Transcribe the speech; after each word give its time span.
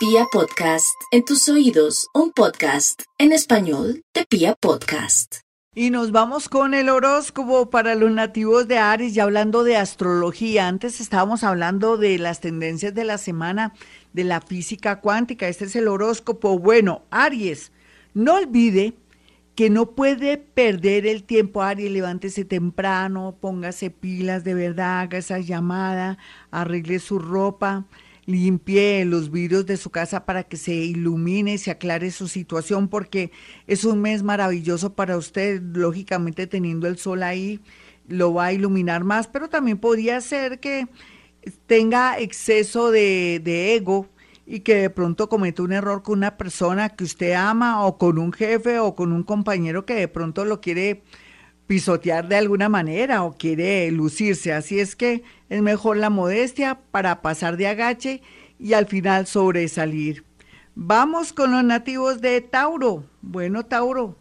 Pia 0.00 0.24
Podcast, 0.32 0.98
en 1.10 1.26
tus 1.26 1.46
oídos, 1.50 2.08
un 2.14 2.32
podcast 2.32 3.02
en 3.18 3.32
español 3.32 4.00
de 4.14 4.24
Pia 4.24 4.54
Podcast. 4.58 5.40
Y 5.74 5.90
nos 5.90 6.10
vamos 6.10 6.48
con 6.48 6.72
el 6.72 6.88
horóscopo 6.88 7.68
para 7.68 7.94
los 7.94 8.10
nativos 8.10 8.66
de 8.66 8.78
Aries, 8.78 9.12
ya 9.12 9.24
hablando 9.24 9.62
de 9.62 9.76
astrología. 9.76 10.68
Antes 10.68 11.02
estábamos 11.02 11.44
hablando 11.44 11.98
de 11.98 12.18
las 12.18 12.40
tendencias 12.40 12.94
de 12.94 13.04
la 13.04 13.18
semana 13.18 13.74
de 14.14 14.24
la 14.24 14.40
física 14.40 15.02
cuántica. 15.02 15.48
Este 15.48 15.66
es 15.66 15.76
el 15.76 15.86
horóscopo. 15.86 16.58
Bueno, 16.58 17.02
Aries, 17.10 17.70
no 18.14 18.36
olvide 18.36 18.94
que 19.54 19.68
no 19.68 19.90
puede 19.90 20.38
perder 20.38 21.06
el 21.06 21.24
tiempo, 21.24 21.60
Aries, 21.60 21.92
levántese 21.92 22.46
temprano, 22.46 23.36
póngase 23.38 23.90
pilas 23.90 24.44
de 24.44 24.54
verdad, 24.54 25.00
haga 25.00 25.18
esa 25.18 25.40
llamada, 25.40 26.16
arregle 26.50 27.00
su 27.00 27.18
ropa, 27.18 27.84
limpie 28.30 29.04
los 29.04 29.30
vidrios 29.30 29.66
de 29.66 29.76
su 29.76 29.90
casa 29.90 30.24
para 30.24 30.44
que 30.44 30.56
se 30.56 30.72
ilumine, 30.74 31.58
se 31.58 31.70
aclare 31.70 32.10
su 32.10 32.28
situación, 32.28 32.88
porque 32.88 33.30
es 33.66 33.84
un 33.84 34.00
mes 34.00 34.22
maravilloso 34.22 34.94
para 34.94 35.16
usted, 35.16 35.60
lógicamente 35.74 36.46
teniendo 36.46 36.86
el 36.86 36.96
sol 36.98 37.22
ahí, 37.22 37.60
lo 38.08 38.34
va 38.34 38.46
a 38.46 38.52
iluminar 38.52 39.04
más, 39.04 39.26
pero 39.26 39.48
también 39.48 39.78
podría 39.78 40.20
ser 40.20 40.60
que 40.60 40.86
tenga 41.66 42.18
exceso 42.18 42.90
de, 42.90 43.40
de 43.42 43.74
ego, 43.74 44.08
y 44.50 44.60
que 44.60 44.74
de 44.74 44.90
pronto 44.90 45.28
cometa 45.28 45.62
un 45.62 45.72
error 45.72 46.02
con 46.02 46.18
una 46.18 46.36
persona 46.36 46.88
que 46.88 47.04
usted 47.04 47.34
ama 47.34 47.86
o 47.86 47.98
con 47.98 48.18
un 48.18 48.32
jefe 48.32 48.80
o 48.80 48.96
con 48.96 49.12
un 49.12 49.22
compañero 49.22 49.86
que 49.86 49.94
de 49.94 50.08
pronto 50.08 50.44
lo 50.44 50.60
quiere 50.60 51.02
pisotear 51.70 52.26
de 52.26 52.34
alguna 52.34 52.68
manera 52.68 53.22
o 53.22 53.36
quiere 53.36 53.88
lucirse. 53.92 54.52
Así 54.52 54.80
es 54.80 54.96
que 54.96 55.22
es 55.48 55.62
mejor 55.62 55.98
la 55.98 56.10
modestia 56.10 56.80
para 56.90 57.22
pasar 57.22 57.56
de 57.56 57.68
agache 57.68 58.22
y 58.58 58.72
al 58.72 58.86
final 58.86 59.28
sobresalir. 59.28 60.24
Vamos 60.74 61.32
con 61.32 61.52
los 61.52 61.62
nativos 61.62 62.20
de 62.20 62.40
Tauro. 62.40 63.04
Bueno, 63.22 63.66
Tauro, 63.66 64.18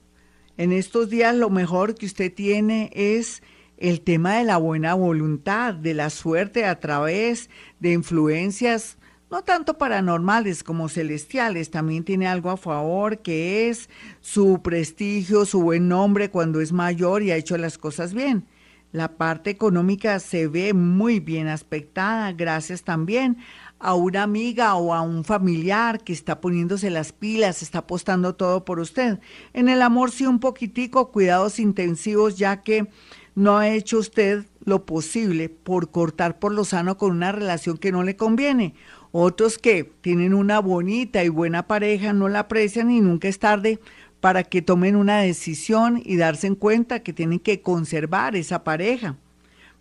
en 0.57 0.71
estos 0.71 1.09
días 1.09 1.35
lo 1.35 1.49
mejor 1.49 1.95
que 1.95 2.05
usted 2.05 2.31
tiene 2.31 2.91
es 2.93 3.41
el 3.77 4.01
tema 4.01 4.35
de 4.37 4.43
la 4.43 4.57
buena 4.57 4.93
voluntad, 4.93 5.73
de 5.73 5.95
la 5.95 6.11
suerte 6.11 6.65
a 6.65 6.79
través 6.79 7.49
de 7.79 7.93
influencias 7.93 8.99
no 9.31 9.43
tanto 9.43 9.77
paranormales 9.77 10.63
como 10.63 10.89
celestiales, 10.89 11.69
también 11.69 12.03
tiene 12.03 12.27
algo 12.27 12.49
a 12.49 12.57
favor 12.57 13.19
que 13.19 13.69
es 13.69 13.89
su 14.21 14.61
prestigio, 14.61 15.45
su 15.45 15.61
buen 15.61 15.87
nombre 15.87 16.31
cuando 16.31 16.61
es 16.61 16.71
mayor 16.71 17.21
y 17.21 17.31
ha 17.31 17.35
hecho 17.35 17.57
las 17.57 17.77
cosas 17.77 18.13
bien. 18.13 18.47
La 18.91 19.17
parte 19.17 19.51
económica 19.51 20.19
se 20.19 20.47
ve 20.47 20.73
muy 20.73 21.19
bien 21.19 21.47
aspectada, 21.47 22.31
gracias 22.31 22.81
también 22.81 23.37
a 23.77 23.93
una 23.93 24.23
amiga 24.23 24.73
o 24.75 24.95
a 24.95 25.01
un 25.01 25.23
familiar 25.23 26.03
que 26.03 26.11
está 26.11 26.41
poniéndose 26.41 26.89
las 26.89 27.11
pilas, 27.13 27.61
está 27.61 27.79
apostando 27.79 28.33
todo 28.33 28.65
por 28.65 28.79
usted. 28.79 29.19
En 29.53 29.69
el 29.69 29.83
amor 29.83 30.09
sí 30.09 30.25
un 30.25 30.39
poquitico, 30.39 31.11
cuidados 31.11 31.59
intensivos, 31.59 32.37
ya 32.39 32.63
que 32.63 32.87
no 33.35 33.59
ha 33.59 33.69
hecho 33.69 33.99
usted 33.99 34.45
lo 34.65 34.85
posible 34.87 35.49
por 35.49 35.91
cortar 35.91 36.39
por 36.39 36.51
lo 36.51 36.65
sano 36.65 36.97
con 36.97 37.11
una 37.11 37.31
relación 37.31 37.77
que 37.77 37.91
no 37.91 38.03
le 38.03 38.15
conviene 38.15 38.73
otros 39.11 39.57
que 39.57 39.91
tienen 40.01 40.33
una 40.33 40.59
bonita 40.59 41.23
y 41.23 41.29
buena 41.29 41.67
pareja 41.67 42.13
no 42.13 42.29
la 42.29 42.39
aprecian 42.39 42.91
y 42.91 43.01
nunca 43.01 43.27
es 43.27 43.39
tarde 43.39 43.79
para 44.19 44.43
que 44.43 44.61
tomen 44.61 44.95
una 44.95 45.19
decisión 45.19 46.01
y 46.03 46.17
darse 46.17 46.47
en 46.47 46.55
cuenta 46.55 47.01
que 47.01 47.13
tienen 47.13 47.39
que 47.39 47.61
conservar 47.61 48.35
esa 48.35 48.63
pareja. 48.63 49.15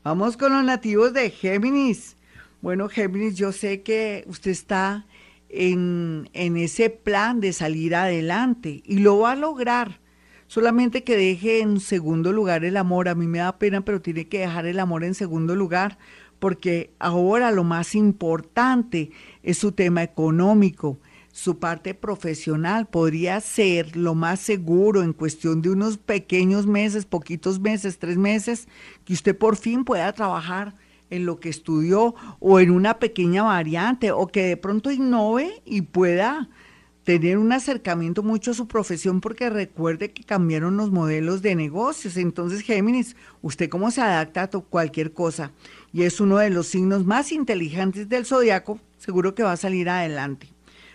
Vamos 0.05 0.37
con 0.37 0.53
los 0.53 0.65
nativos 0.65 1.13
de 1.13 1.31
Géminis. 1.31 2.17
Bueno, 2.61 2.89
Géminis, 2.89 3.37
yo 3.37 3.53
sé 3.53 3.83
que 3.83 4.25
usted 4.27 4.53
está 4.53 5.07
en, 5.49 6.31
en 6.33 6.57
ese 6.57 6.89
plan 6.89 7.41
de 7.41 7.53
salir 7.53 7.95
adelante 7.95 8.83
y 8.85 8.99
lo 8.99 9.19
va 9.19 9.33
a 9.33 9.37
lograr. 9.37 10.01
Solamente 10.47 11.05
que 11.05 11.17
deje 11.17 11.61
en 11.61 11.79
segundo 11.79 12.33
lugar 12.33 12.65
el 12.65 12.79
amor. 12.79 13.09
A 13.09 13.15
mí 13.15 13.27
me 13.27 13.39
da 13.39 13.59
pena, 13.59 13.83
pero 13.83 14.01
tiene 14.01 14.29
que 14.29 14.39
dejar 14.39 14.65
el 14.65 14.81
amor 14.81 15.05
en 15.05 15.15
segundo 15.15 15.55
lugar 15.55 15.99
porque 16.39 16.93
ahora 16.99 17.51
lo 17.51 17.65
más 17.65 17.95
importante 17.95 19.11
es 19.43 19.59
su 19.59 19.73
tema 19.73 20.03
económico. 20.03 20.99
Su 21.33 21.59
parte 21.59 21.95
profesional 21.95 22.87
podría 22.87 23.41
ser 23.41 23.97
lo 23.97 24.15
más 24.15 24.41
seguro 24.41 25.03
en 25.03 25.13
cuestión 25.13 25.63
de 25.63 25.71
unos 25.71 25.99
pequeños 25.99 26.67
meses, 26.67 27.05
poquitos 27.05 27.61
meses, 27.61 27.99
tres 27.99 28.17
meses, 28.17 28.67
que 29.05 29.13
usted 29.13 29.37
por 29.37 29.57
fin 29.57 29.85
pueda 29.85 30.13
trabajar 30.13 30.75
en 31.11 31.27
lo 31.27 31.39
que 31.41 31.49
estudió 31.49 32.15
o 32.41 32.61
en 32.61 32.71
una 32.71 32.99
pequeña 32.99 33.43
variante 33.43 34.11
o 34.11 34.27
que 34.27 34.43
de 34.43 34.57
pronto 34.57 34.91
innove 34.91 35.63
y 35.65 35.83
pueda 35.83 36.49
tener 37.09 37.39
un 37.39 37.53
acercamiento 37.53 38.23
mucho 38.23 38.51
a 38.51 38.55
su 38.55 38.69
profesión 38.69 39.23
porque 39.23 39.49
recuerde 39.49 40.13
que 40.13 40.25
cambiaron 40.25 40.77
los 40.77 40.91
modelos 40.91 41.41
de 41.41 41.55
negocios. 41.55 42.19
Entonces, 42.19 42.61
Géminis, 42.61 43.17
¿usted 43.41 43.71
cómo 43.71 43.91
se 43.91 44.03
adapta 44.03 44.43
a 44.43 44.51
cualquier 44.51 45.15
cosa? 45.15 45.53
Y 45.93 46.03
es 46.03 46.21
uno 46.21 46.39
de 46.39 46.51
los 46.51 46.67
signos 46.67 47.05
más 47.05 47.33
inteligentes 47.33 48.09
del 48.09 48.27
zodiaco, 48.27 48.81
seguro 48.99 49.35
que 49.35 49.43
va 49.43 49.53
a 49.53 49.57
salir 49.57 49.89
adelante. 49.89 50.49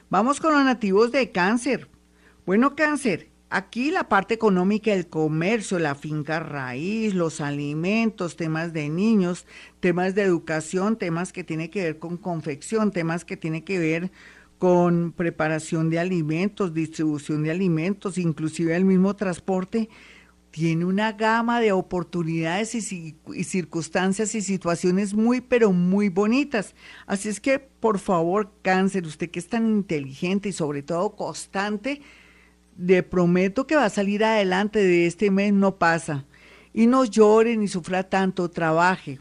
Vamos 0.10 0.40
con 0.40 0.54
los 0.54 0.64
nativos 0.64 1.12
de 1.12 1.32
cáncer. 1.32 1.90
Bueno, 2.46 2.76
cáncer, 2.76 3.30
aquí 3.50 3.92
la 3.92 4.10
parte 4.10 4.34
económica, 4.34 4.94
el 4.94 5.08
comercio, 5.08 5.80
la 5.80 5.96
finca 5.96 6.40
raíz, 6.40 7.14
los 7.14 7.42
alimentos, 7.42 8.36
temas 8.36 8.74
de 8.74 8.90
niños, 8.90 9.46
temas 9.80 10.16
de 10.16 10.24
educación, 10.24 10.98
temas 10.98 11.34
que 11.34 11.44
tiene 11.44 11.70
que 11.70 11.84
ver 11.84 12.00
con 12.00 12.18
confección, 12.18 12.92
temas 12.92 13.26
que 13.26 13.38
tiene 13.38 13.64
que 13.64 13.80
ver 13.80 14.12
con 14.58 15.12
preparación 15.12 15.90
de 15.90 16.00
alimentos, 16.00 16.74
distribución 16.74 17.44
de 17.44 17.52
alimentos, 17.52 18.18
inclusive 18.18 18.76
el 18.76 18.86
mismo 18.86 19.16
transporte, 19.16 19.90
tiene 20.54 20.86
una 20.86 21.14
gama 21.14 21.60
de 21.60 21.72
oportunidades 21.72 22.76
y, 22.76 23.16
circunstancias 23.44 24.36
y 24.36 24.42
situaciones 24.44 25.16
muy, 25.16 25.42
pero 25.42 25.72
muy 25.72 26.10
bonitas. 26.10 26.76
Así 27.08 27.28
es 27.28 27.40
que, 27.40 27.58
por 27.58 27.98
favor, 27.98 28.52
cáncer, 28.62 29.08
usted 29.08 29.32
que 29.32 29.40
es 29.40 29.48
tan 29.48 29.68
inteligente 29.68 30.50
y 30.50 30.54
sobre 30.54 30.84
todo 30.84 31.16
constante, 31.16 32.04
le 32.78 33.02
prometo 33.02 33.66
que 33.66 33.76
va 33.76 33.86
a 33.86 33.90
salir 33.90 34.24
adelante 34.24 34.78
de 34.78 35.08
este 35.08 35.32
mes, 35.32 35.54
no 35.54 35.78
pasa. 35.80 36.24
Y 36.72 36.86
no 36.86 37.04
llore 37.04 37.58
ni 37.58 37.68
sufra 37.68 38.04
tanto, 38.04 38.52
trabaje, 38.52 39.20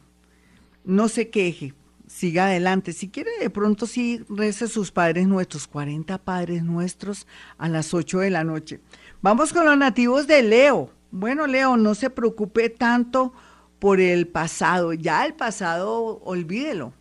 no 0.85 1.09
se 1.09 1.31
queje, 1.31 1.73
siga 2.07 2.45
adelante. 2.45 2.93
Si 2.93 3.09
quiere, 3.09 3.31
de 3.41 3.49
pronto 3.49 3.87
sí 3.87 4.23
rece 4.29 4.69
sus 4.69 4.93
padres 4.93 5.27
nuestros, 5.27 5.67
40 5.67 6.19
padres 6.19 6.63
nuestros 6.63 7.27
a 7.57 7.71
las 7.71 7.95
8 7.95 8.19
de 8.19 8.29
la 8.29 8.45
noche. 8.45 8.81
Vamos 9.23 9.55
con 9.55 9.65
los 9.65 9.79
nativos 9.79 10.27
de 10.27 10.43
Leo. 10.43 10.91
Bueno, 11.15 11.47
Leo, 11.47 11.77
no 11.77 11.95
se 11.95 12.09
preocupe 12.09 12.71
tanto 12.71 13.35
por 13.79 14.01
el 14.01 14.27
pasado. 14.29 14.95
Ya 14.95 15.27
el 15.27 15.35
pasado, 15.35 16.19
olvídelo. 16.25 16.95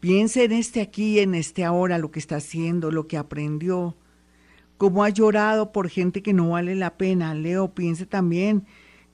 Piense 0.00 0.44
en 0.44 0.52
este 0.52 0.80
aquí, 0.80 1.18
en 1.18 1.34
este 1.34 1.62
ahora, 1.66 1.98
lo 1.98 2.10
que 2.10 2.20
está 2.20 2.36
haciendo, 2.36 2.90
lo 2.90 3.06
que 3.06 3.18
aprendió, 3.18 3.98
cómo 4.78 5.04
ha 5.04 5.10
llorado 5.10 5.72
por 5.72 5.90
gente 5.90 6.22
que 6.22 6.32
no 6.32 6.48
vale 6.48 6.74
la 6.74 6.96
pena. 6.96 7.34
Leo, 7.34 7.74
piense 7.74 8.06
también 8.06 8.64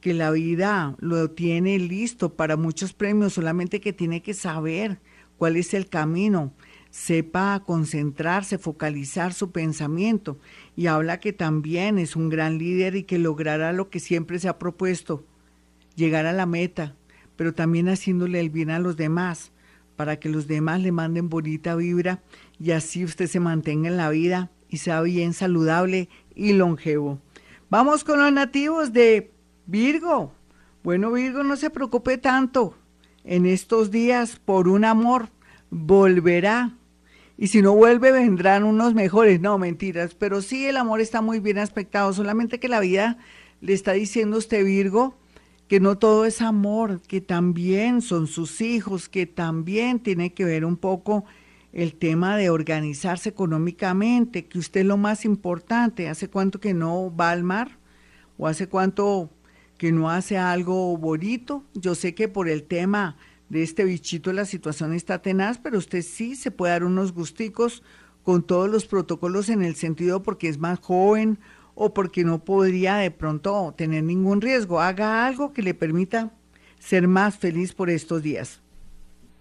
que 0.01 0.15
la 0.15 0.31
vida 0.31 0.95
lo 1.01 1.29
tiene 1.33 1.81
listo 1.81 2.35
para 2.35 2.57
muchos 2.57 2.93
premios, 2.93 3.33
solamente 3.33 3.81
que 3.81 3.93
tiene 3.93 4.23
que 4.23 4.33
saber 4.33 5.01
cuál 5.39 5.57
es 5.57 5.75
el 5.75 5.89
camino, 5.89 6.53
sepa 6.97 7.63
concentrarse, 7.67 8.57
focalizar 8.57 9.35
su 9.35 9.51
pensamiento 9.51 10.39
y 10.77 10.87
habla 10.87 11.21
que 11.21 11.35
también 11.35 11.99
es 11.99 12.17
un 12.17 12.31
gran 12.31 12.57
líder 12.57 12.97
y 12.97 13.03
que 13.03 13.19
logrará 13.19 13.75
lo 13.75 13.91
que 13.91 14.01
siempre 14.01 14.39
se 14.39 14.49
ha 14.49 14.59
propuesto, 14.59 15.23
llegar 15.95 16.25
a 16.25 16.33
la 16.33 16.47
meta, 16.47 16.97
pero 17.37 17.53
también 17.53 17.91
haciéndole 17.91 18.41
el 18.41 18.49
bien 18.49 18.71
a 18.71 18.79
los 18.79 18.97
demás, 18.97 19.53
para 19.95 20.19
que 20.19 20.31
los 20.31 20.47
demás 20.47 20.81
le 20.81 20.91
manden 20.91 21.29
bonita 21.29 21.77
vibra 21.77 22.23
y 22.59 22.71
así 22.71 23.05
usted 23.05 23.27
se 23.27 23.41
mantenga 23.41 23.91
en 23.91 23.99
la 23.99 24.09
vida 24.09 24.51
y 24.71 24.79
sea 24.79 25.03
bien 25.03 25.35
saludable 25.35 26.09
y 26.35 26.55
longevo. 26.55 27.21
Vamos 27.69 28.05
con 28.05 28.21
los 28.21 28.33
nativos 28.33 28.95
de 28.95 29.31
Virgo. 29.67 30.33
Bueno, 30.83 31.13
Virgo, 31.13 31.43
no 31.43 31.57
se 31.57 31.69
preocupe 31.69 32.17
tanto 32.17 32.75
en 33.23 33.45
estos 33.45 33.91
días 33.91 34.41
por 34.43 34.67
un 34.67 34.87
amor, 34.87 35.29
volverá. 35.69 36.73
Y 37.39 37.49
si 37.49 37.63
no 37.63 37.75
vuelve, 37.75 38.13
vendrán 38.13 38.65
unos 38.65 38.95
mejores. 38.95 39.41
No, 39.41 39.59
mentiras. 39.59 40.15
Pero 40.15 40.41
sí, 40.43 40.67
el 40.67 40.77
amor 40.77 41.01
está 41.01 41.21
muy 41.21 41.41
bien 41.41 41.59
aspectado. 41.59 42.13
Solamente 42.13 42.59
que 42.59 42.69
la 42.69 42.81
vida 42.81 43.19
le 43.61 43.73
está 43.73 43.93
diciendo 43.93 44.37
a 44.37 44.39
usted, 44.39 44.65
Virgo, 44.65 45.19
que 45.69 45.81
no 45.81 45.99
todo 45.99 46.25
es 46.25 46.41
amor, 46.41 47.03
que 47.03 47.21
también 47.21 48.01
son 48.01 48.27
sus 48.27 48.61
hijos, 48.61 49.09
que 49.09 49.27
también 49.27 50.01
tiene 50.01 50.33
que 50.33 50.45
ver 50.45 50.65
un 50.65 50.77
poco 50.77 51.25
el 51.73 51.95
tema 51.95 52.37
de 52.37 52.49
organizarse 52.49 53.29
económicamente, 53.29 54.47
que 54.47 54.59
usted 54.59 54.81
es 54.81 54.87
lo 54.87 54.97
más 54.97 55.25
importante. 55.25 56.09
¿Hace 56.09 56.29
cuánto 56.29 56.61
que 56.61 56.73
no 56.73 57.15
va 57.15 57.31
al 57.31 57.43
mar? 57.43 57.79
¿O 58.39 58.47
hace 58.47 58.69
cuánto 58.69 59.31
que 59.79 59.93
no 59.93 60.11
hace 60.11 60.39
algo 60.39 60.97
bonito. 60.97 61.65
Yo 61.75 61.95
sé 61.95 62.15
que 62.15 62.29
por 62.29 62.49
el 62.49 62.63
tema 62.65 63.17
de 63.49 63.63
este 63.63 63.85
bichito 63.85 64.33
la 64.33 64.45
situación 64.45 64.93
está 64.93 65.23
tenaz, 65.23 65.59
pero 65.59 65.79
usted 65.79 66.03
sí 66.03 66.35
se 66.37 66.51
puede 66.51 66.73
dar 66.73 66.85
unos 66.85 67.13
gusticos 67.13 67.83
con 68.23 68.43
todos 68.43 68.69
los 68.69 68.87
protocolos 68.87 69.49
en 69.49 69.63
el 69.63 69.77
sentido 69.77 70.23
porque 70.23 70.49
es 70.49 70.59
más 70.59 70.81
joven 70.81 71.39
o 71.75 71.95
porque 71.95 72.25
no 72.25 72.45
podría 72.45 72.97
de 72.97 73.11
pronto 73.11 73.73
tener 73.77 74.03
ningún 74.03 74.41
riesgo. 74.41 74.81
Haga 74.81 75.27
algo 75.27 75.53
que 75.53 75.63
le 75.63 75.75
permita 75.75 76.33
ser 76.79 77.07
más 77.07 77.37
feliz 77.37 77.73
por 77.73 77.91
estos 77.91 78.23
días. 78.23 78.61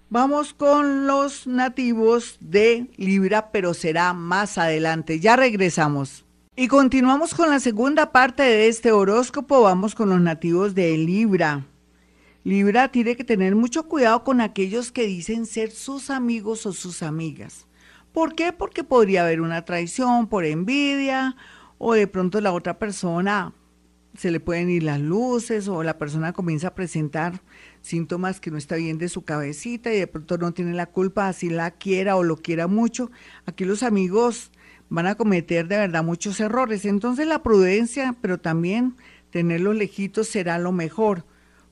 Vamos 0.10 0.54
con 0.54 1.08
los 1.08 1.48
nativos 1.48 2.38
de 2.40 2.88
Libra, 2.98 3.52
pero 3.52 3.74
será 3.74 4.14
más 4.14 4.58
adelante. 4.58 5.20
Ya 5.20 5.36
regresamos. 5.36 6.26
Y 6.56 6.68
continuamos 6.68 7.34
con 7.34 7.50
la 7.50 7.60
segunda 7.60 8.12
parte 8.12 8.44
de 8.44 8.68
este 8.68 8.92
horóscopo. 8.92 9.64
Vamos 9.64 9.96
con 9.96 10.10
los 10.10 10.22
nativos 10.22 10.76
de 10.76 10.96
Libra. 10.96 11.66
Libra 12.46 12.90
tiene 12.92 13.16
que 13.16 13.24
tener 13.24 13.56
mucho 13.56 13.88
cuidado 13.88 14.24
con 14.24 14.40
aquellos 14.40 14.92
que 14.92 15.08
dicen 15.08 15.48
ser 15.48 15.72
sus 15.72 16.12
amigos 16.12 16.68
o 16.68 16.74
sus 16.74 17.02
amigas. 17.02 17.66
¿Por 18.14 18.36
qué? 18.36 18.54
Porque 18.54 18.84
podría 18.84 19.24
haber 19.24 19.42
una 19.42 19.66
traición 19.66 20.28
por 20.28 20.46
envidia 20.46 21.36
o 21.80 21.96
de 21.96 22.06
pronto 22.06 22.40
la 22.42 22.54
otra 22.54 22.78
persona 22.78 23.56
se 24.16 24.30
le 24.30 24.40
pueden 24.40 24.70
ir 24.70 24.84
las 24.84 25.00
luces 25.00 25.68
o 25.68 25.82
la 25.82 25.98
persona 25.98 26.34
comienza 26.34 26.68
a 26.68 26.76
presentar 26.76 27.42
síntomas 27.82 28.40
que 28.40 28.52
no 28.52 28.60
está 28.60 28.76
bien 28.76 29.00
de 29.00 29.10
su 29.10 29.24
cabecita 29.24 29.92
y 29.92 29.98
de 29.98 30.06
pronto 30.06 30.38
no 30.38 30.54
tiene 30.54 30.76
la 30.76 30.86
culpa, 30.86 31.28
así 31.28 31.50
la 31.50 31.72
quiera 31.72 32.16
o 32.16 32.22
lo 32.22 32.38
quiera 32.38 32.68
mucho. 32.68 33.10
Aquí 33.48 33.66
los 33.66 33.82
amigos 33.82 34.52
van 34.88 35.08
a 35.08 35.16
cometer 35.16 35.68
de 35.68 35.80
verdad 35.80 36.04
muchos 36.04 36.40
errores. 36.40 36.86
Entonces 36.86 37.26
la 37.26 37.42
prudencia, 37.42 38.16
pero 38.22 38.40
también 38.40 38.98
tenerlos 39.32 39.76
lejitos 39.76 40.28
será 40.28 40.60
lo 40.60 40.72
mejor. 40.72 41.26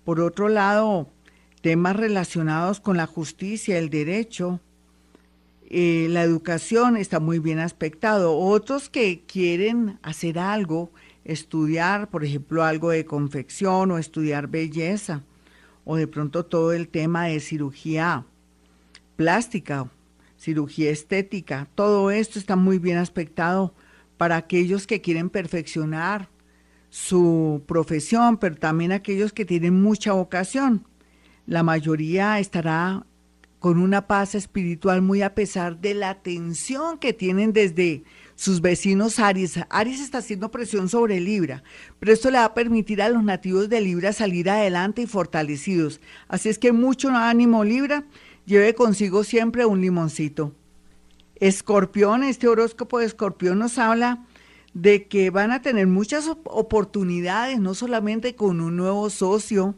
Por 0.06 0.20
otro 0.20 0.50
lado, 0.50 1.10
temas 1.62 1.96
relacionados 1.96 2.80
con 2.80 2.98
la 2.98 3.08
justicia, 3.08 3.78
el 3.78 3.90
derecho, 3.90 4.60
eh, 5.70 6.08
la 6.10 6.24
educación 6.24 6.98
está 6.98 7.20
muy 7.20 7.40
bien 7.40 7.60
aspectado. 7.60 8.38
Otros 8.38 8.90
que 8.90 9.24
quieren 9.26 9.98
hacer 10.04 10.38
algo, 10.38 10.92
estudiar, 11.24 12.10
por 12.10 12.24
ejemplo, 12.24 12.64
algo 12.64 12.90
de 12.90 13.06
confección 13.06 13.92
o 13.92 13.98
estudiar 13.98 14.48
belleza, 14.48 15.24
o 15.86 15.96
de 15.96 16.08
pronto 16.08 16.46
todo 16.46 16.74
el 16.74 16.90
tema 16.90 17.26
de 17.26 17.40
cirugía 17.40 18.26
plástica, 19.16 19.90
cirugía 20.38 20.92
estética, 20.92 21.68
todo 21.76 22.12
esto 22.12 22.40
está 22.40 22.56
muy 22.56 22.78
bien 22.78 22.98
aspectado 22.98 23.74
para 24.18 24.36
aquellos 24.36 24.86
que 24.86 25.02
quieren 25.02 25.30
perfeccionar 25.30 26.30
su 26.94 27.64
profesión, 27.66 28.38
pero 28.38 28.56
también 28.56 28.92
aquellos 28.92 29.34
que 29.34 29.46
tienen 29.46 29.82
mucha 29.82 30.14
vocación. 30.14 30.86
La 31.48 31.64
mayoría 31.64 32.38
estará 32.38 33.08
con 33.58 33.80
una 33.80 34.06
paz 34.06 34.36
espiritual 34.36 35.02
muy 35.02 35.24
a 35.24 35.34
pesar 35.34 35.82
de 35.82 35.96
la 35.96 36.22
tensión 36.22 37.00
que 37.00 37.12
tienen 37.12 37.52
desde 37.52 38.04
sus 38.36 38.62
vecinos 38.62 39.18
Aries. 39.18 39.60
Aries 39.72 40.02
está 40.02 40.20
haciendo 40.20 40.52
presión 40.52 40.88
sobre 40.88 41.20
Libra, 41.20 41.64
pero 41.98 42.14
esto 42.14 42.30
le 42.30 42.38
va 42.38 42.46
a 42.46 42.54
permitir 42.54 43.02
a 43.02 43.10
los 43.10 43.24
nativos 43.24 43.70
de 43.70 43.82
Libra 43.82 44.14
salir 44.14 44.48
adelante 44.48 45.02
y 45.02 45.08
fortalecidos. 45.08 46.00
Así 46.28 46.50
es 46.50 46.60
que 46.60 46.74
mucho 46.74 47.10
ánimo 47.10 47.64
Libra, 47.64 48.06
lleve 48.46 48.76
consigo 48.76 49.24
siempre 49.24 49.66
un 49.66 49.82
limoncito. 49.82 50.54
Escorpión, 51.38 52.24
este 52.24 52.48
horóscopo 52.48 53.00
de 53.00 53.08
Escorpión 53.08 53.58
nos 53.58 53.80
habla 53.80 54.28
de 54.74 55.08
que 55.08 55.30
van 55.30 55.52
a 55.52 55.62
tener 55.62 55.88
muchas 55.88 56.28
oportunidades, 56.28 57.60
no 57.60 57.74
solamente 57.74 58.36
con 58.36 58.60
un 58.62 58.76
nuevo 58.76 59.10
socio, 59.10 59.76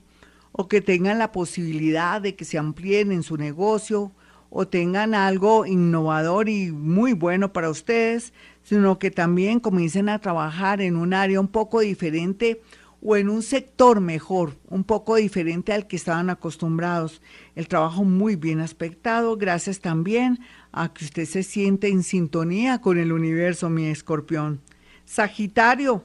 o 0.52 0.68
que 0.70 0.80
tengan 0.80 1.20
la 1.20 1.34
posibilidad 1.34 2.22
de 2.22 2.36
que 2.36 2.46
se 2.46 2.58
amplíen 2.58 3.12
en 3.12 3.24
su 3.24 3.36
negocio 3.36 4.14
o 4.50 4.68
tengan 4.68 5.14
algo 5.14 5.66
innovador 5.66 6.48
y 6.48 6.72
muy 6.72 7.12
bueno 7.12 7.52
para 7.52 7.70
ustedes, 7.70 8.32
sino 8.64 8.98
que 8.98 9.12
también 9.12 9.60
comiencen 9.60 10.08
a 10.08 10.20
trabajar 10.20 10.80
en 10.80 10.96
un 10.96 11.14
área 11.14 11.42
un 11.42 11.50
poco 11.50 11.82
diferente 11.82 12.62
o 13.02 13.18
en 13.18 13.28
un 13.28 13.42
sector 13.42 14.00
mejor, 14.00 14.58
un 14.70 14.86
poco 14.86 15.18
diferente 15.18 15.74
al 15.74 15.88
que 15.88 15.98
estaban 15.98 16.30
acostumbrados. 16.30 17.22
El 17.56 17.68
trabajo 17.68 18.06
muy 18.06 18.38
bien 18.38 18.62
aspectado, 18.62 19.36
gracias 19.36 19.82
también 19.82 20.40
a 20.72 20.94
que 20.94 21.04
usted 21.04 21.26
se 21.26 21.44
siente 21.44 21.90
en 21.90 22.04
sintonía 22.04 22.80
con 22.80 22.98
el 22.98 23.12
universo, 23.12 23.70
mi 23.70 23.88
escorpión. 23.88 24.62
Sagitario, 25.06 26.04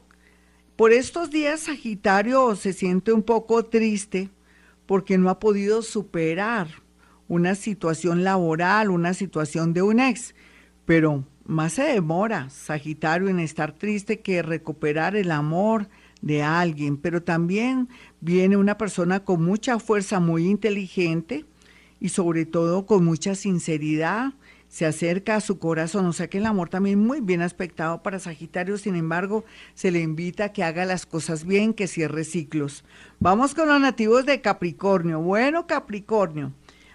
por 0.76 0.93
estos 0.93 1.31
días 1.31 1.61
Sagitario 1.61 2.55
se 2.55 2.73
siente 2.73 3.12
un 3.12 3.23
poco 3.23 3.64
triste 3.64 4.31
porque 4.87 5.17
no 5.19 5.31
ha 5.31 5.38
podido 5.38 5.82
superar 5.82 6.69
una 7.26 7.55
situación 7.55 8.25
laboral, 8.25 8.91
una 8.91 9.14
situación 9.14 9.73
de 9.73 9.82
un 9.82 10.00
ex, 10.00 10.35
pero 10.85 11.25
más 11.47 11.75
se 11.75 11.82
demora 11.85 12.50
Sagitario 12.50 13.29
en 13.29 13.41
estar 13.41 13.73
triste 13.73 14.20
que 14.20 14.43
recuperar 14.43 15.17
el 15.17 15.31
amor 15.31 15.88
de 16.20 16.43
alguien, 16.43 16.99
pero 16.99 17.23
también 17.23 17.88
viene 18.20 18.58
una 18.58 18.76
persona 18.76 19.25
con 19.25 19.43
mucha 19.43 19.79
fuerza, 19.79 20.20
muy 20.20 20.47
inteligente 20.47 21.47
y 22.00 22.11
sobre 22.11 22.44
todo 22.44 22.85
con 22.85 23.05
mucha 23.05 23.35
sinceridad 23.35 24.35
se 24.70 24.87
acerca 24.87 25.34
a 25.34 25.40
su 25.40 25.58
corazón, 25.58 26.06
o 26.06 26.12
sea 26.12 26.31
que 26.31 26.38
el 26.38 26.46
amor 26.46 26.69
también 26.69 27.00
muy 27.00 27.20
bien 27.20 27.43
aspectado 27.43 28.05
para 28.05 28.20
Sagitario, 28.20 28.78
sin 28.78 28.94
embargo, 28.94 29.44
se 29.75 29.90
le 29.90 30.00
invita 30.00 30.44
a 30.44 30.52
que 30.52 30.62
haga 30.62 30.84
las 30.84 31.06
cosas 31.06 31.44
bien, 31.44 31.75
que 31.75 31.88
cierre 31.88 32.22
ciclos. 32.22 32.84
Vamos 33.19 33.52
con 33.52 33.69
los 33.69 33.81
nativos 33.81 34.26
de 34.26 34.40
Capricornio. 34.40 35.20
Bueno, 35.20 35.67
Capricornio, 35.67 36.52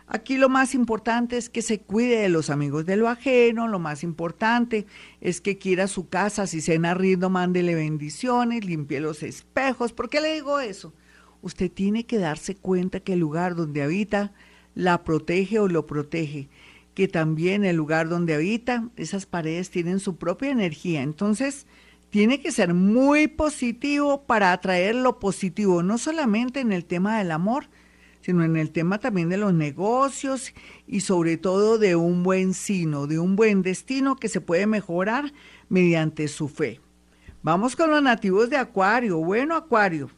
aquí 0.07 0.37
lo 0.37 0.47
más 0.47 0.73
importante 0.73 1.35
es 1.35 1.49
que 1.49 1.61
se 1.61 1.81
cuide 1.81 2.19
de 2.19 2.29
los 2.29 2.49
amigos 2.49 2.85
de 2.85 2.95
lo 2.95 3.09
ajeno, 3.09 3.67
lo 3.67 3.79
más 3.79 4.03
importante 4.03 4.85
es 5.19 5.41
que 5.41 5.57
quiera 5.57 5.87
su 5.87 6.07
casa, 6.07 6.47
si 6.47 6.61
cena 6.61 6.93
riendo, 6.93 7.29
mándele 7.29 7.75
bendiciones, 7.75 8.63
limpie 8.63 9.01
los 9.01 9.21
espejos. 9.21 9.91
¿Por 9.91 10.09
qué 10.09 10.21
le 10.21 10.33
digo 10.33 10.61
eso? 10.61 10.93
Usted 11.41 11.69
tiene 11.69 12.05
que 12.05 12.19
darse 12.19 12.55
cuenta 12.55 13.01
que 13.01 13.13
el 13.13 13.19
lugar 13.19 13.53
donde 13.53 13.83
habita 13.83 14.31
la 14.75 15.03
protege 15.03 15.59
o 15.59 15.67
lo 15.67 15.85
protege 15.85 16.49
que 16.95 17.07
también 17.07 17.65
el 17.65 17.75
lugar 17.75 18.09
donde 18.09 18.33
habita, 18.33 18.89
esas 18.95 19.25
paredes 19.25 19.69
tienen 19.69 19.99
su 19.99 20.15
propia 20.15 20.49
energía. 20.49 21.03
Entonces, 21.03 21.67
tiene 22.09 22.39
que 22.39 22.53
ser 22.53 22.73
muy 22.73 23.27
positivo 23.27 24.23
para 24.23 24.53
atraer 24.53 24.95
lo 24.95 25.19
positivo, 25.19 25.83
no 25.83 25.97
solamente 25.97 26.61
en 26.61 26.71
el 26.71 26.85
tema 26.85 27.17
del 27.17 27.31
amor, 27.31 27.67
sino 28.21 28.43
en 28.43 28.55
el 28.55 28.71
tema 28.71 28.99
también 28.99 29.29
de 29.29 29.37
los 29.37 29.53
negocios 29.53 30.53
y 30.87 31.01
sobre 31.01 31.37
todo 31.37 31.77
de 31.77 31.95
un 31.95 32.23
buen 32.23 32.53
sino, 32.53 33.05
de 33.05 33.19
un 33.19 33.35
buen 33.35 33.61
destino 33.61 34.15
que 34.15 34.29
se 34.29 34.41
puede 34.41 34.65
mejorar 34.65 35.33
mediante 35.67 36.27
su 36.29 36.47
fe. 36.47 36.79
Vamos 37.43 37.75
con 37.75 37.91
los 37.91 38.01
nativos 38.01 38.49
de 38.49 38.57
Acuario. 38.57 39.17
Bueno, 39.17 39.55
Acuario, 39.55 40.09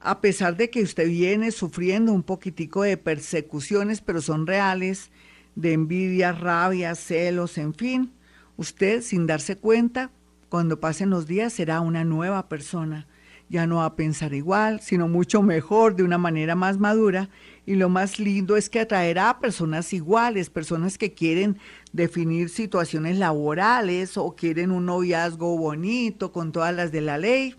a 0.00 0.20
pesar 0.20 0.56
de 0.56 0.70
que 0.70 0.82
usted 0.82 1.06
viene 1.06 1.52
sufriendo 1.52 2.12
un 2.12 2.22
poquitico 2.22 2.82
de 2.82 2.96
persecuciones, 2.96 4.00
pero 4.00 4.20
son 4.20 4.46
reales, 4.46 5.10
de 5.58 5.72
envidia, 5.72 6.30
rabia, 6.30 6.94
celos, 6.94 7.58
en 7.58 7.74
fin, 7.74 8.12
usted 8.56 9.02
sin 9.02 9.26
darse 9.26 9.56
cuenta, 9.56 10.12
cuando 10.48 10.78
pasen 10.78 11.10
los 11.10 11.26
días 11.26 11.52
será 11.52 11.80
una 11.80 12.04
nueva 12.04 12.48
persona. 12.48 13.08
Ya 13.48 13.66
no 13.66 13.76
va 13.76 13.86
a 13.86 13.96
pensar 13.96 14.34
igual, 14.34 14.80
sino 14.80 15.08
mucho 15.08 15.42
mejor, 15.42 15.96
de 15.96 16.04
una 16.04 16.16
manera 16.16 16.54
más 16.54 16.78
madura. 16.78 17.28
Y 17.66 17.74
lo 17.74 17.88
más 17.88 18.20
lindo 18.20 18.56
es 18.56 18.70
que 18.70 18.78
atraerá 18.78 19.30
a 19.30 19.40
personas 19.40 19.92
iguales, 19.92 20.48
personas 20.48 20.96
que 20.96 21.12
quieren 21.12 21.58
definir 21.92 22.50
situaciones 22.50 23.18
laborales 23.18 24.16
o 24.16 24.36
quieren 24.36 24.70
un 24.70 24.86
noviazgo 24.86 25.58
bonito 25.58 26.30
con 26.30 26.52
todas 26.52 26.74
las 26.74 26.92
de 26.92 27.00
la 27.00 27.18
ley. 27.18 27.56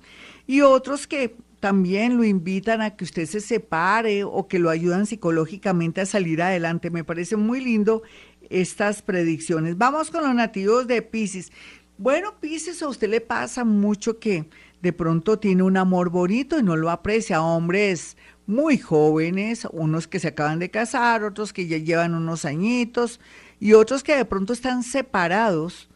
Y 0.48 0.62
otros 0.62 1.06
que 1.06 1.36
también 1.60 2.18
lo 2.18 2.24
invitan 2.24 2.82
a 2.82 2.96
que 2.96 3.04
usted 3.04 3.26
se 3.26 3.42
separe 3.42 4.24
o 4.24 4.48
que 4.48 4.60
lo 4.60 4.70
ayudan 4.70 5.06
psicológicamente 5.06 6.02
a 6.02 6.06
salir 6.06 6.42
adelante. 6.42 6.90
Me 6.90 7.04
parece 7.04 7.36
muy 7.36 7.62
lindo 7.62 8.02
estas 8.50 9.02
predicciones. 9.02 9.78
Vamos 9.78 10.10
con 10.12 10.24
los 10.24 10.34
nativos 10.34 10.88
de 10.88 11.02
Pisces. 11.02 11.52
Bueno, 11.98 12.40
Pisces, 12.40 12.82
a 12.82 12.88
usted 12.88 13.10
le 13.10 13.22
pasa 13.22 13.66
mucho 13.66 14.20
que 14.20 14.50
de 14.82 14.94
pronto 14.94 15.38
tiene 15.38 15.64
un 15.64 15.76
amor 15.76 16.10
bonito 16.10 16.58
y 16.58 16.64
no 16.64 16.78
lo 16.78 16.90
aprecia. 16.90 17.42
Hombres 17.42 18.16
muy 18.48 18.78
jóvenes, 18.78 19.68
unos 19.72 20.08
que 20.08 20.20
se 20.20 20.30
acaban 20.30 20.60
de 20.60 20.72
casar, 20.72 21.24
otros 21.24 21.54
que 21.54 21.68
ya 21.68 21.78
llevan 21.78 22.16
unos 22.16 22.46
añitos 22.46 23.20
y 23.60 23.74
otros 23.74 24.02
que 24.04 24.16
de 24.16 24.26
pronto 24.26 24.54
están 24.54 24.82
separados 24.84 25.90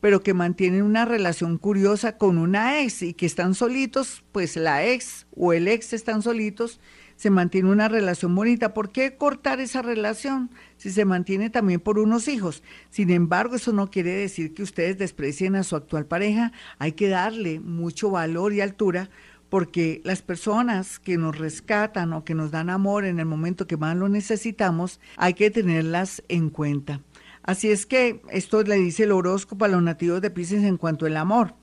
pero 0.00 0.22
que 0.22 0.34
mantienen 0.34 0.82
una 0.82 1.04
relación 1.04 1.58
curiosa 1.58 2.16
con 2.16 2.38
una 2.38 2.80
ex 2.80 3.02
y 3.02 3.14
que 3.14 3.26
están 3.26 3.54
solitos, 3.54 4.24
pues 4.32 4.56
la 4.56 4.86
ex 4.86 5.26
o 5.36 5.52
el 5.52 5.68
ex 5.68 5.92
están 5.92 6.22
solitos, 6.22 6.80
se 7.16 7.28
mantiene 7.28 7.70
una 7.70 7.88
relación 7.88 8.34
bonita. 8.34 8.72
¿Por 8.72 8.92
qué 8.92 9.16
cortar 9.16 9.60
esa 9.60 9.82
relación 9.82 10.50
si 10.78 10.90
se 10.90 11.04
mantiene 11.04 11.50
también 11.50 11.78
por 11.78 11.98
unos 11.98 12.28
hijos? 12.28 12.62
Sin 12.88 13.10
embargo, 13.10 13.56
eso 13.56 13.72
no 13.72 13.90
quiere 13.90 14.12
decir 14.12 14.54
que 14.54 14.62
ustedes 14.62 14.96
desprecien 14.96 15.54
a 15.54 15.62
su 15.62 15.76
actual 15.76 16.06
pareja. 16.06 16.52
Hay 16.78 16.92
que 16.92 17.08
darle 17.08 17.60
mucho 17.60 18.10
valor 18.10 18.54
y 18.54 18.62
altura 18.62 19.10
porque 19.50 20.00
las 20.04 20.22
personas 20.22 20.98
que 20.98 21.18
nos 21.18 21.36
rescatan 21.36 22.14
o 22.14 22.24
que 22.24 22.34
nos 22.34 22.52
dan 22.52 22.70
amor 22.70 23.04
en 23.04 23.18
el 23.18 23.26
momento 23.26 23.66
que 23.66 23.76
más 23.76 23.96
lo 23.96 24.08
necesitamos, 24.08 24.98
hay 25.16 25.34
que 25.34 25.50
tenerlas 25.50 26.22
en 26.28 26.48
cuenta. 26.48 27.02
Así 27.42 27.70
es 27.70 27.86
que 27.86 28.22
esto 28.30 28.62
le 28.62 28.76
dice 28.76 29.04
el 29.04 29.12
horóscopo 29.12 29.64
a 29.64 29.68
los 29.68 29.82
nativos 29.82 30.20
de 30.20 30.30
Pisces 30.30 30.64
en 30.64 30.76
cuanto 30.76 31.06
al 31.06 31.16
amor. 31.16 31.54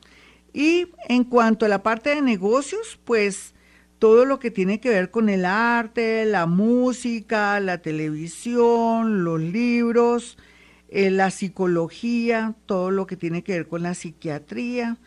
Y 0.53 0.87
en 1.07 1.23
cuanto 1.23 1.65
a 1.65 1.69
la 1.69 1.83
parte 1.83 2.09
de 2.09 2.21
negocios, 2.21 2.99
pues 3.05 3.53
todo 3.99 4.25
lo 4.25 4.39
que 4.39 4.51
tiene 4.51 4.79
que 4.79 4.89
ver 4.89 5.11
con 5.11 5.29
el 5.29 5.45
arte, 5.45 6.25
la 6.25 6.45
música, 6.45 7.59
la 7.59 7.79
televisión, 7.79 9.23
los 9.23 9.39
libros, 9.39 10.37
eh, 10.89 11.11
la 11.11 11.31
psicología, 11.31 12.55
todo 12.65 12.91
lo 12.91 13.07
que 13.07 13.17
tiene 13.17 13.43
que 13.43 13.53
ver 13.53 13.67
con 13.67 13.83
la 13.83 13.93
psiquiatría, 13.93 14.97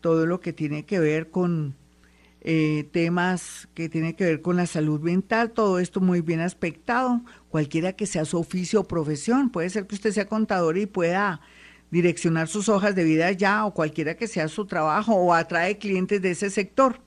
todo 0.00 0.26
lo 0.26 0.40
que 0.40 0.52
tiene 0.52 0.84
que 0.84 0.98
ver 0.98 1.30
con 1.30 1.74
eh, 2.40 2.88
temas 2.92 3.68
que 3.74 3.88
tienen 3.88 4.14
que 4.14 4.24
ver 4.24 4.42
con 4.42 4.56
la 4.56 4.66
salud 4.66 5.00
mental, 5.00 5.50
todo 5.50 5.78
esto 5.78 6.00
muy 6.00 6.20
bien 6.20 6.40
aspectado, 6.40 7.22
cualquiera 7.48 7.94
que 7.94 8.06
sea 8.06 8.24
su 8.24 8.38
oficio 8.38 8.80
o 8.80 8.84
profesión, 8.84 9.50
puede 9.50 9.70
ser 9.70 9.86
que 9.86 9.96
usted 9.96 10.12
sea 10.12 10.28
contador 10.28 10.78
y 10.78 10.86
pueda 10.86 11.40
direccionar 11.90 12.48
sus 12.48 12.68
hojas 12.68 12.94
de 12.94 13.04
vida 13.04 13.32
ya, 13.32 13.64
o 13.64 13.74
cualquiera 13.74 14.16
que 14.16 14.28
sea 14.28 14.48
su 14.48 14.66
trabajo, 14.66 15.14
o 15.14 15.34
atrae 15.34 15.78
clientes 15.78 16.22
de 16.22 16.30
ese 16.30 16.50
sector. 16.50 17.00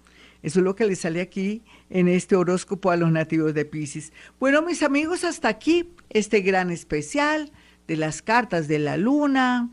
Eso 0.44 0.60
es 0.60 0.66
lo 0.66 0.76
que 0.76 0.88
le 0.88 0.96
sale 0.96 1.22
aquí 1.22 1.64
en 1.90 2.08
este 2.08 2.36
horóscopo 2.36 2.90
a 2.90 2.98
los 2.98 3.12
nativos 3.12 3.54
de 3.54 3.64
Pisces. 3.64 4.12
Bueno, 4.40 4.62
mis 4.62 4.82
amigos, 4.82 5.24
hasta 5.24 5.50
aquí 5.50 5.94
este 6.10 6.42
gran 6.42 6.72
especial 6.72 7.52
de 7.88 7.96
las 7.96 8.22
cartas 8.22 8.68
de 8.68 8.80
la 8.80 8.98
luna, 8.98 9.70